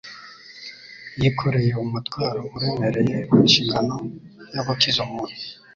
[1.19, 3.95] Yikoreye umutwaro uremereye w'inshingano
[4.55, 5.35] yo gukiza umuntu.